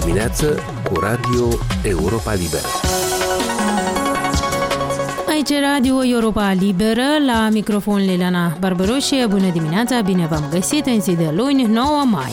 [0.00, 1.48] dimineață cu Radio
[1.82, 2.66] Europa Liberă.
[5.28, 9.26] Aici Radio Europa Liberă, la microfon Liliana Barbaroșie.
[9.26, 12.32] Bună dimineața, bine v-am găsit în zi de luni, 9 mai.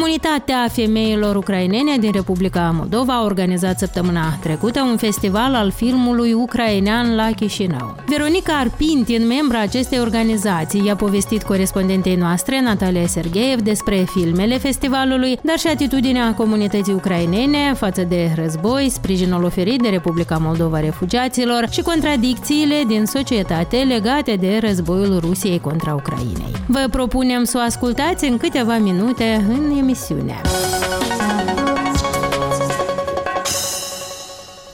[0.00, 7.14] Comunitatea femeilor ucrainene din Republica Moldova a organizat săptămâna trecută un festival al filmului ucrainean
[7.14, 7.96] la Chișinău.
[8.06, 15.58] Veronica Arpintin, membra acestei organizații, i-a povestit corespondentei noastre, Natalia Sergeev, despre filmele festivalului, dar
[15.58, 22.82] și atitudinea comunității ucrainene față de război, sprijinul oferit de Republica Moldova refugiaților și contradicțiile
[22.86, 26.52] din societate legate de războiul Rusiei contra Ucrainei.
[26.66, 29.89] Vă propunem să o ascultați în câteva minute în emisiune.
[29.90, 30.99] missione.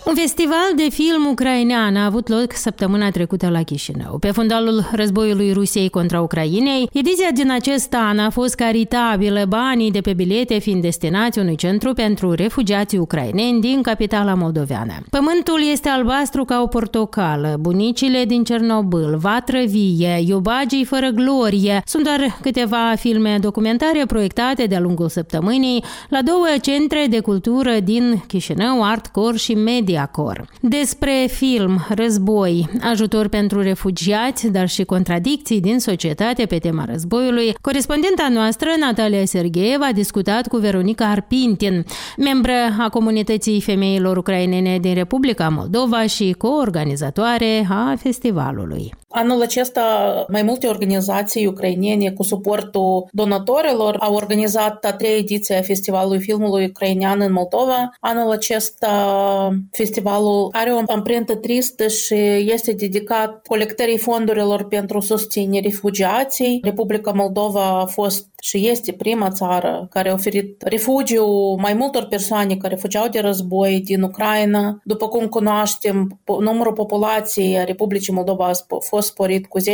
[0.08, 4.18] Un festival de film ucrainean a avut loc săptămâna trecută la Chișinău.
[4.18, 10.00] Pe fundalul războiului Rusiei contra Ucrainei, ediția din acest an a fost caritabilă, banii de
[10.00, 14.92] pe bilete fiind destinați unui centru pentru refugiații ucraineni din capitala moldoveană.
[15.10, 22.04] Pământul este albastru ca o portocală, bunicile din Cernobâl, Vatră vie, Iubagii fără glorie, sunt
[22.04, 28.82] doar câteva filme documentare proiectate de-a lungul săptămânii la două centre de cultură din Chișinău,
[28.82, 30.44] Artcor și Media Diacor.
[30.60, 38.28] Despre film, război, ajutor pentru refugiați, dar și contradicții din societate pe tema războiului, corespondenta
[38.30, 41.84] noastră, Natalia Sergeev, a discutat cu Veronica Arpintin,
[42.16, 48.94] membră a comunității femeilor ucrainene din Republica Moldova și coorganizatoare a festivalului.
[49.08, 55.62] Anul acesta, mai multe organizații ucrainene cu suportul donatorilor au organizat a treia ediție a
[55.62, 57.90] Festivalului Filmului Ucrainean în Moldova.
[58.00, 62.14] Anul acesta festivalul are o amprentă tristă și
[62.52, 66.60] este dedicat colectării fondurilor pentru susținere refugiații.
[66.62, 72.56] Republica Moldova a fost și este prima țară care a oferit refugiu mai multor persoane
[72.56, 74.80] care fugeau de război din Ucraina.
[74.84, 79.64] După cum cunoaștem, numărul populației a Republicii Moldova a fost sporit cu 10%,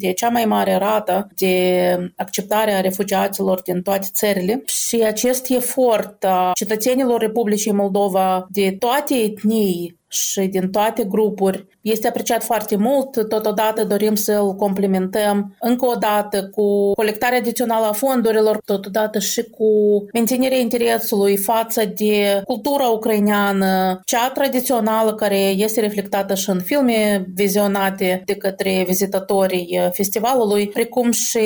[0.00, 6.24] e cea mai mare rată de acceptare a refugiaților din toate țările și acest efort
[6.24, 11.66] a cetățenilor Republicii Moldova de toate etnii și din toate grupuri.
[11.80, 17.92] Este apreciat foarte mult, totodată dorim să-l complementăm încă o dată cu colectarea adițională a
[17.92, 19.66] fondurilor, totodată și cu
[20.12, 28.22] menținerea interesului față de cultura ucraineană, cea tradițională care este reflectată și în filme vizionate
[28.24, 31.40] de către vizitatorii festivalului, precum și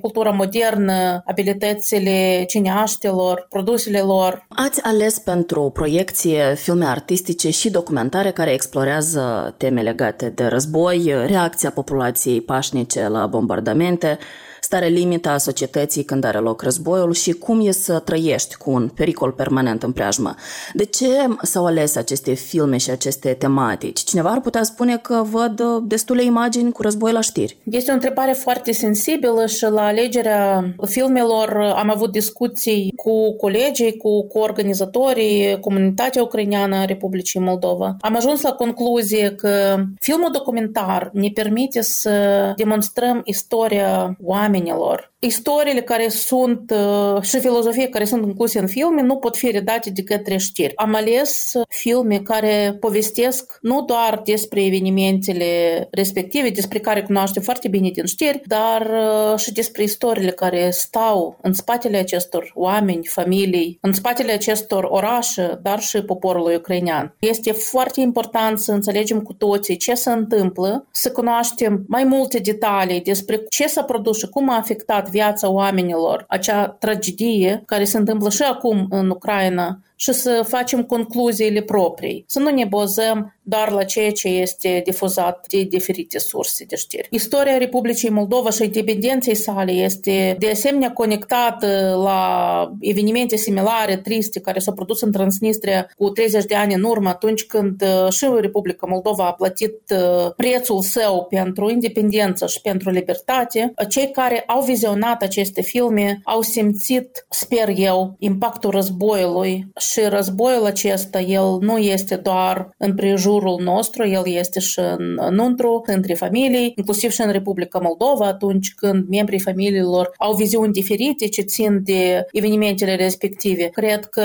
[0.00, 4.46] cultura modernă, abilitățile cineaștilor, produsele lor.
[4.54, 11.14] Ați ales pentru proiecție filme artistice și documentare documentare care explorează teme legate de război,
[11.26, 14.18] reacția populației pașnice la bombardamente,
[14.64, 18.88] stare limită a societății când are loc războiul și cum e să trăiești cu un
[18.88, 20.34] pericol permanent în preajmă.
[20.72, 21.08] De ce
[21.42, 24.00] s-au ales aceste filme și aceste tematici?
[24.00, 27.56] Cineva ar putea spune că văd uh, destule imagini cu război la știri.
[27.64, 34.26] Este o întrebare foarte sensibilă și la alegerea filmelor am avut discuții cu colegii, cu,
[34.26, 37.96] cu organizatorii, comunitatea ucraineană a Republicii Moldova.
[38.00, 42.12] Am ajuns la concluzie că filmul documentar ne permite să
[42.56, 45.11] demonstrăm istoria oamenilor oamenilor.
[45.24, 49.90] Istoriile care sunt uh, și filozofie care sunt incluse în filme nu pot fi redate
[49.90, 50.76] de către știri.
[50.76, 57.90] Am ales filme care povestesc nu doar despre evenimentele respective, despre care cunoaștem foarte bine
[57.90, 63.92] din știri, dar uh, și despre istoriile care stau în spatele acestor oameni, familii, în
[63.92, 67.14] spatele acestor orașe, dar și poporului ucrainean.
[67.18, 73.00] Este foarte important să înțelegem cu toții ce se întâmplă, să cunoaștem mai multe detalii
[73.00, 78.30] despre ce s-a produs și cum a afectat viața oamenilor acea tragedie care se întâmplă
[78.30, 83.84] și acum în Ucraina și să facem concluziile proprii, să nu ne bazăm doar la
[83.84, 87.08] ceea ce este difuzat de diferite surse de știri.
[87.10, 94.58] Istoria Republicii Moldova și independenței sale este de asemenea conectată la evenimente similare, triste, care
[94.58, 98.86] s-au produs în Transnistria cu 30 de ani în urmă, atunci când uh, și Republica
[98.86, 103.74] Moldova a plătit uh, prețul său pentru independență și pentru libertate.
[103.88, 111.20] Cei care au vizionat aceste filme au simțit, sper eu, impactul războiului Și războiul acesta,
[111.20, 117.10] el nu este doar în prejurul nostru, el este și în înăuntru, între familii, inclusiv
[117.10, 122.96] și în Republica Moldova, atunci când membrii familiilor au viziuni diferite ce țin de evenimentele
[122.96, 123.64] respective.
[123.64, 124.24] Cred că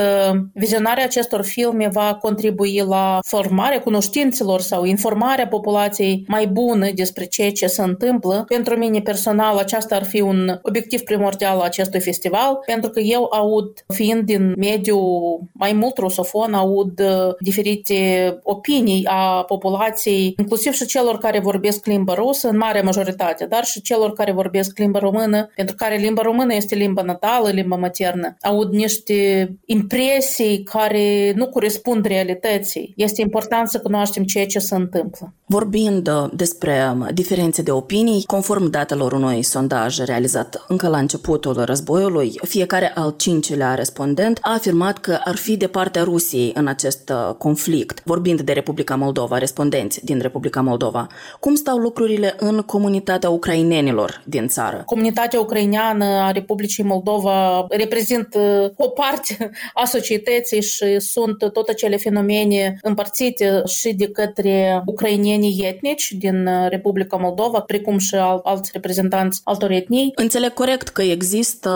[0.54, 7.52] vizionarea acestor filme va contribui la formarea cunoștințelor sau informarea populației mai bună despre ceea
[7.52, 8.44] ce se întâmplă.
[8.48, 13.28] Pentru mine personal, aceasta ar fi un obiectiv primordial al acestui festival, pentru că eu
[13.32, 20.86] aud, fiind din mediul mai mult rusofon, aud uh, diferite opinii a populației, inclusiv și
[20.86, 25.50] celor care vorbesc limba rusă, în mare majoritate, dar și celor care vorbesc limba română,
[25.56, 28.36] pentru care limba română este limba natală, limba maternă.
[28.40, 32.92] Aud niște impresii care nu corespund realității.
[32.96, 35.32] Este important să cunoaștem ceea ce se întâmplă.
[35.46, 41.64] Vorbind uh, despre um, diferențe de opinii, conform datelor unui sondaj realizat încă la începutul
[41.64, 47.08] războiului, fiecare al cincilea respondent a afirmat că ar fi de partea Rusiei în acest
[47.08, 48.02] uh, conflict.
[48.04, 51.06] Vorbind de Republica Moldova, respondenți din Republica Moldova,
[51.40, 54.82] cum stau lucrurile în comunitatea ucrainenilor din țară?
[54.86, 62.78] Comunitatea ucraineană a Republicii Moldova reprezintă o parte a societății și sunt tot acele fenomene
[62.82, 70.12] împărțite și de către ucrainenii etnici din Republica Moldova, precum și alți reprezentanți altor etnii.
[70.14, 71.70] Înțeleg corect că există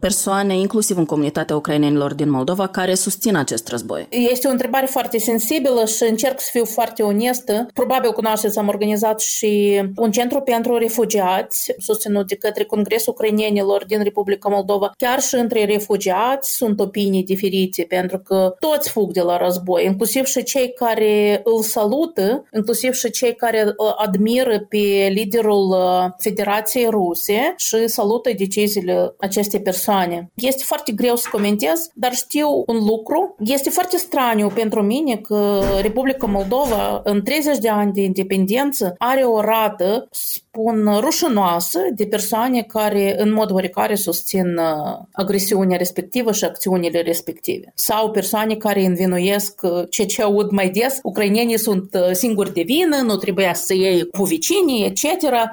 [0.00, 4.06] persoane, inclusiv în comunitatea ucrainenilor din Moldova, care susțin acest război.
[4.10, 7.66] Este o întrebare foarte sensibilă și încerc să fiu foarte onestă.
[7.74, 14.02] Probabil cunoașteți, am organizat și un centru pentru refugiați, susținut de către Congresul Ucrainenilor din
[14.02, 14.92] Republica Moldova.
[14.98, 20.24] Chiar și între refugiați sunt opinii diferite, pentru că toți fug de la război, inclusiv
[20.24, 27.54] și cei care îl salută, inclusiv și cei care admiră pe liderul uh, Federației Ruse
[27.56, 30.30] și salută deciziile acestei persoane.
[30.34, 33.34] Este foarte greu să comentez, dar știu un lucru.
[33.38, 39.22] Este foarte straniu pentru mine că Republica Moldova în 30 de ani de independență are
[39.22, 46.44] o rată, spun, rușinoasă de persoane care în mod oarecare susțin uh, agresiunea respectivă și
[46.44, 47.72] acțiunile respective.
[47.74, 52.62] Sau persoane care învinuiesc uh, ce ce aud mai des, ucrainenii sunt uh, singuri de
[52.62, 55.04] vină, nu trebuia să iei cu vecinii, etc.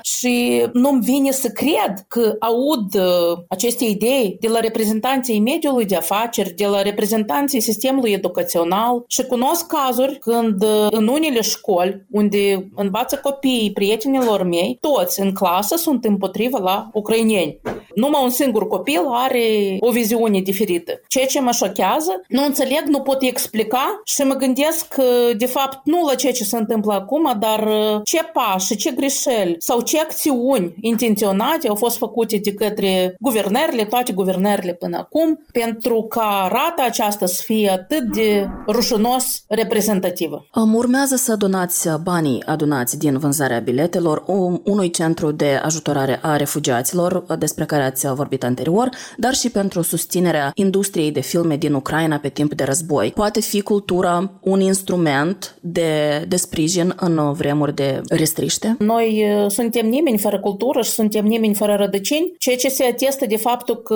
[0.01, 3.01] Și nu-mi vine să cred că aud
[3.47, 7.20] aceste idei de la reprezentanții mediului de afaceri, de la reprezentanții
[7.59, 15.19] sistemului educațional și cunosc cazuri când în unele școli unde învață copiii prietenilor mei, toți
[15.21, 17.59] în clasă sunt împotriva la ucraineni.
[17.95, 20.91] Numai un singur copil are o viziune diferită.
[21.07, 24.95] Ceea ce mă șochează, nu înțeleg, nu pot explica și mă gândesc
[25.37, 27.67] de fapt nu la ceea ce se întâmplă acum, dar
[28.03, 34.11] ce pași, ce greșeli sau ce acțiuni intenționate au fost făcute de către guvernările, toate
[34.11, 40.47] guvernările până acum, pentru ca rata aceasta să fie atât de rușinos reprezentativă.
[40.51, 44.23] Am urmează să donați banii adunați din vânzarea biletelor
[44.63, 50.51] unui centru de ajutorare a refugiaților, despre care ați vorbit anterior, dar și pentru susținerea
[50.55, 53.11] industriei de filme din Ucraina pe timp de război.
[53.15, 58.75] Poate fi cultura un instrument de, de sprijin în vremuri de restriște?
[58.79, 63.37] Noi suntem nimeni fără cultură și suntem nimeni fără rădăcini, ceea ce se atestă de
[63.37, 63.95] faptul că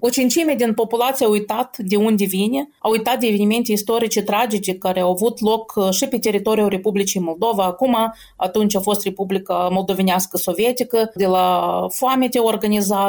[0.00, 4.74] o cincime din populație a uitat de unde vine, a uitat de evenimente istorice tragice
[4.74, 7.64] care au avut loc și pe teritoriul Republicii Moldova.
[7.64, 7.96] Acum,
[8.36, 13.07] atunci a fost Republica Moldovenească Sovietică, de la foamete organizată,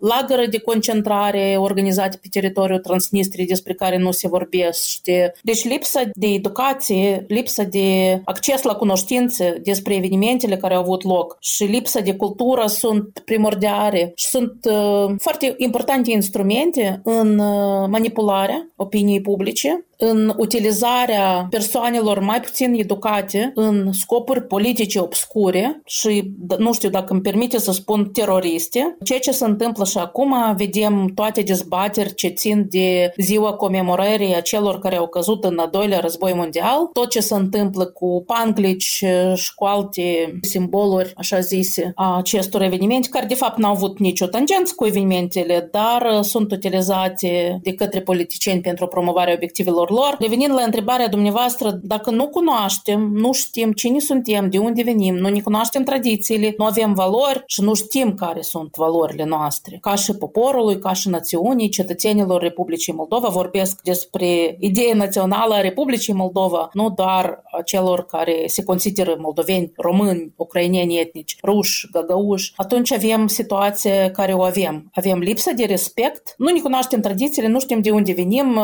[0.00, 5.32] lagără de concentrare organizate pe teritoriul Transnistriei despre care nu se vorbește.
[5.42, 11.36] Deci lipsa de educație, lipsa de acces la cunoștințe despre evenimentele care au avut loc
[11.40, 18.68] și lipsa de cultură sunt primordiale și sunt uh, foarte importante instrumente în uh, manipularea
[18.76, 26.88] opiniei publice în utilizarea persoanelor mai puțin educate în scopuri politice obscure și nu știu
[26.88, 28.96] dacă îmi permite să spun teroriste.
[29.04, 34.40] Ceea ce se întâmplă și acum, vedem toate dezbateri ce țin de ziua comemorării a
[34.40, 39.04] celor care au căzut în al doilea război mondial, tot ce se întâmplă cu panglici
[39.34, 44.26] și cu alte simboluri, așa zise, a acestor evenimente, care de fapt n-au avut nicio
[44.26, 50.16] tangență cu evenimentele, dar sunt utilizate de către politicieni pentru promovarea obiectivelor copiilor lor.
[50.20, 55.28] Revenind la întrebarea dumneavoastră, dacă nu cunoaștem, nu știm cine suntem, de unde venim, nu
[55.28, 60.12] ne cunoaștem tradițiile, nu avem valori și nu știm care sunt valorile noastre, ca și
[60.12, 66.90] poporului, ca și națiunii, cetățenilor Republicii Moldova, vorbesc despre ideea națională a Republicii Moldova, nu
[66.90, 74.10] doar a celor care se consideră moldoveni, români, ucraineni etnici, ruși, găgăuși, atunci avem situație
[74.12, 74.90] care o avem.
[74.94, 78.58] Avem lipsă de respect, nu ne cunoaștem tradițiile, nu știm de unde venim,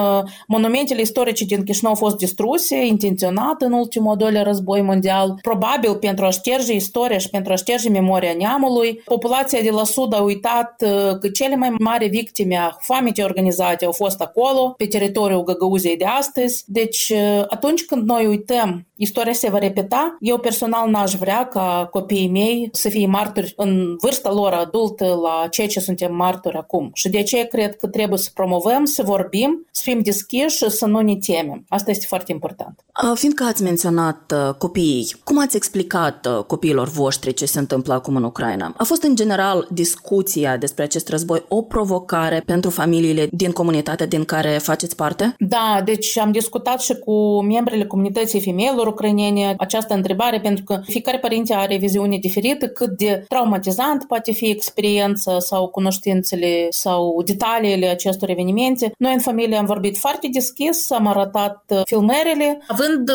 [0.46, 5.94] monumentele istorice din Chișinău au fost distruse, intenționat în ultimul al doilea război mondial, probabil
[5.94, 9.02] pentru a șterge istoria și pentru a șterge memoria neamului.
[9.04, 10.74] Populația de la sud a uitat
[11.20, 16.04] că cele mai mari victime a foametei organizate au fost acolo, pe teritoriul Găgăuziei de
[16.04, 16.64] astăzi.
[16.66, 17.12] Deci,
[17.48, 20.16] atunci când noi uităm istoria se va repeta.
[20.20, 25.48] Eu personal n-aș vrea ca copiii mei să fie martori în vârsta lor adultă la
[25.48, 26.90] ceea ce suntem martori acum.
[26.94, 30.86] Și de aceea cred că trebuie să promovăm, să vorbim, să fim deschiși și să
[30.86, 31.64] nu ne temem.
[31.68, 32.84] Asta este foarte important.
[33.14, 38.16] Fiindcă ați menționat uh, copiii, cum ați explicat uh, copiilor voștri ce se întâmplă acum
[38.16, 38.74] în Ucraina?
[38.76, 44.24] A fost în general discuția despre acest război o provocare pentru familiile din comunitatea din
[44.24, 45.34] care faceți parte?
[45.38, 51.18] Da, deci am discutat și cu membrele comunității femeilor ucrainene această întrebare pentru că fiecare
[51.18, 58.30] părinte are viziune diferită cât de traumatizant poate fi experiența sau cunoștințele sau detaliile acestor
[58.30, 58.92] evenimente.
[58.98, 63.10] Noi în familie am vorbit foarte deschis, am arătat filmările, având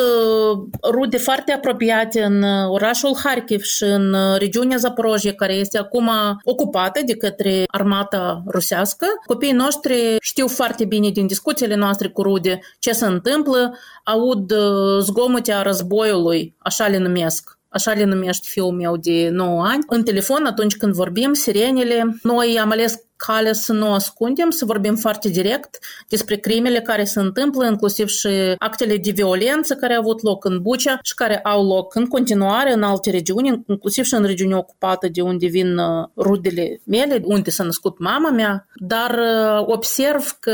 [0.91, 6.09] rude foarte apropiate în orașul Harkiv și în regiunea Zaporojie, care este acum
[6.43, 9.05] ocupată de către armata rusească.
[9.25, 14.53] Copiii noștri știu foarte bine din discuțiile noastre cu rude ce se întâmplă, aud
[14.99, 20.03] zgomote a războiului, așa le numesc, așa le numește fiul meu de 9 ani, în
[20.03, 22.19] telefon atunci când vorbim, sirenele.
[22.23, 25.77] Noi am ales cale să nu ascundem, să vorbim foarte direct
[26.09, 30.61] despre crimele care se întâmplă, inclusiv și actele de violență care au avut loc în
[30.61, 35.07] Bucea și care au loc în continuare în alte regiuni, inclusiv și în regiunea ocupată
[35.07, 35.77] de unde vin
[36.17, 39.19] rudele mele, unde s-a născut mama mea, dar
[39.65, 40.53] observ că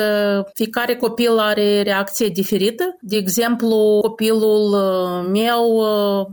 [0.53, 2.98] fiecare copil are reacție diferită.
[3.01, 4.70] De exemplu, copilul
[5.32, 5.86] meu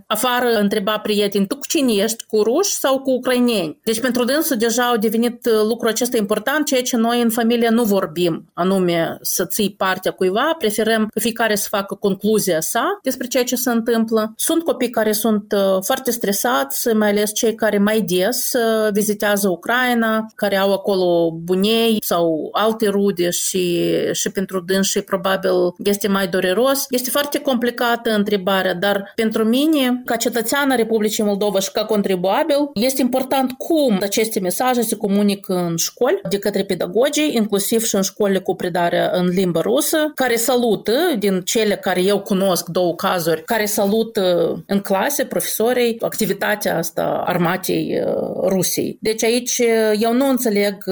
[0.07, 3.79] afară întreba prieteni, tu cu cine ești, cu ruși sau cu ucraineni?
[3.83, 7.83] Deci pentru dânsul deja au devenit lucrul acesta important, ceea ce noi în familie nu
[7.83, 13.45] vorbim, anume să ții partea cuiva, preferăm că fiecare să facă concluzia sa despre ceea
[13.45, 14.33] ce se întâmplă.
[14.37, 18.53] Sunt copii care sunt foarte stresați, mai ales cei care mai des
[18.93, 26.09] vizitează Ucraina, care au acolo bunei sau alte rude și, și pentru dânsi probabil este
[26.09, 26.87] mai dureros.
[26.91, 32.71] Este foarte complicată întrebarea, dar pentru mine, ca cetățean a Republicii Moldova și ca contribuabil,
[32.75, 37.95] este important cum aceste mesaje se comunică în școli școli de către pedagogii, inclusiv și
[37.95, 42.95] în școlile cu predare în limba rusă, care salută, din cele care eu cunosc două
[42.95, 48.03] cazuri, care salută în clase profesorii activitatea asta armatei
[48.49, 48.99] Rusiei.
[49.01, 49.61] Deci aici
[49.99, 50.85] eu nu înțeleg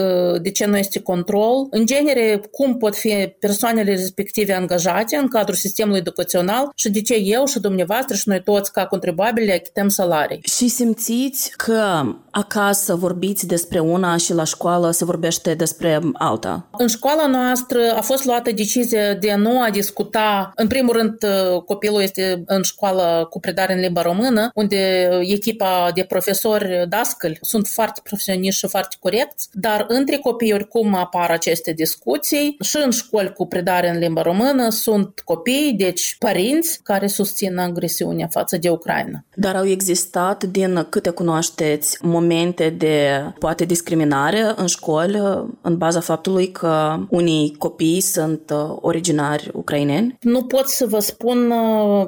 [0.42, 1.66] de ce nu este control.
[1.70, 7.14] În genere, cum pot fi persoanele respective angajate în cadrul sistemului educațional și de ce
[7.14, 10.40] eu și dumneavoastră și noi toți ca contribuabili achităm salarii.
[10.42, 16.68] Și simțiți că acasă vorbiți despre una și la școală se vorbește despre alta?
[16.78, 20.52] În școala noastră a fost luată decizia de a nu a discuta.
[20.54, 21.18] În primul rând,
[21.64, 27.66] copilul este în școală cu predare în limba română, unde echipa de profesori dascăli sunt
[27.66, 33.32] foarte profesioniști și foarte corecți, dar între copii oricum apar aceste discuții și în școli
[33.32, 39.24] cu predare în limba română sunt copii, deci părinți care susțin agresiunea față de Ucraina.
[39.34, 46.00] Dar au existat, din câte cunoașteți, momente de poate discriminare în școală școli în baza
[46.00, 50.18] faptului că unii copii sunt originari ucraineni?
[50.20, 51.52] Nu pot să vă spun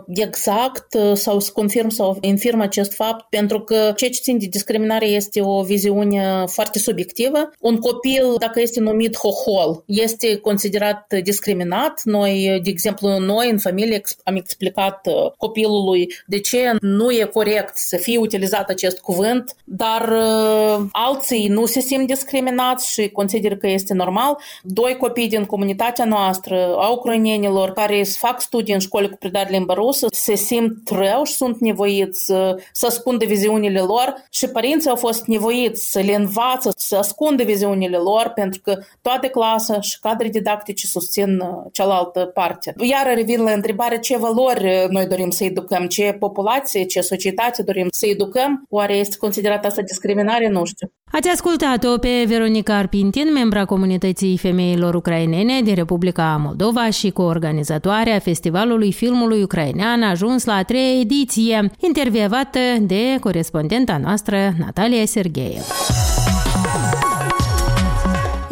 [0.06, 5.06] exact sau să confirm sau infirm acest fapt, pentru că ceea ce țin de discriminare
[5.06, 7.50] este o viziune foarte subiectivă.
[7.60, 12.00] Un copil, dacă este numit hohol, este considerat discriminat.
[12.04, 17.96] Noi, de exemplu, noi în familie am explicat copilului de ce nu e corect să
[17.96, 20.12] fie utilizat acest cuvânt, dar
[20.92, 24.38] alții nu se simt discriminați discriminați și consider că este normal.
[24.62, 29.74] Doi copii din comunitatea noastră, a ucrainenilor, care fac studii în școli cu predare limba
[29.74, 34.96] rusă, se simt rău și sunt nevoiți să, să ascundă viziunile lor și părinții au
[34.96, 40.28] fost nevoiți să le învață să ascundă viziunile lor pentru că toate clasa și cadre
[40.28, 42.74] didactice susțin cealaltă parte.
[42.78, 47.86] Iar revin la întrebare ce valori noi dorim să educăm, ce populație, ce societate dorim
[47.90, 50.48] să educăm, oare este considerat asta discriminare?
[50.48, 50.92] Nu știu.
[51.12, 58.92] Ați ascultat-o pe Veronica Arpintin, membra comunității femeilor ucrainene din Republica Moldova și coorganizatoarea Festivalului
[58.92, 65.62] Filmului Ucrainean, a ajuns la a treia ediție, intervievată de corespondenta noastră Natalia Sergeev.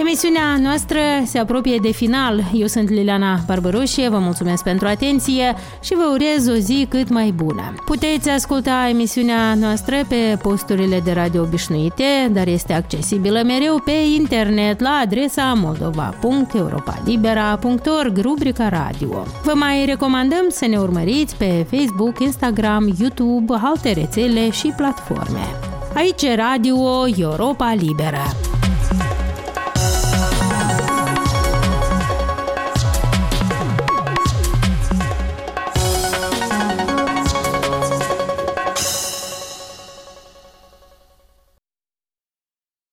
[0.09, 2.45] Emisiunea noastră se apropie de final.
[2.53, 7.31] Eu sunt Liliana Barbărușie, vă mulțumesc pentru atenție și vă urez o zi cât mai
[7.31, 7.75] bună.
[7.85, 14.81] Puteți asculta emisiunea noastră pe posturile de radio obișnuite, dar este accesibilă mereu pe internet
[14.81, 19.25] la adresa moldova.europalibera.org, rubrica radio.
[19.43, 25.47] Vă mai recomandăm să ne urmăriți pe Facebook, Instagram, YouTube, alte rețele și platforme.
[25.95, 26.77] Aici Radio
[27.17, 28.48] Europa Liberă.